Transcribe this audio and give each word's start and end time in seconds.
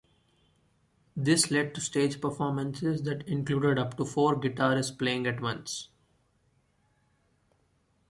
This 1.15 1.51
led 1.51 1.75
to 1.75 1.79
stage 1.81 2.19
performances 2.21 3.03
that 3.03 3.21
included 3.27 3.77
up 3.77 3.97
to 3.97 4.03
four 4.05 4.35
guitarists 4.35 4.97
playing 4.97 5.27
at 5.27 5.39
once. 5.39 5.89